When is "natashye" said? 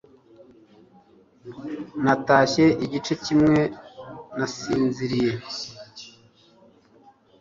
2.03-2.65